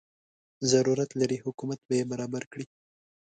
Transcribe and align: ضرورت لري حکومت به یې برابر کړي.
ضرورت 0.71 1.09
لري 1.19 1.37
حکومت 1.43 1.79
به 1.87 1.93
یې 1.99 2.03
برابر 2.11 2.43
کړي. 2.51 2.65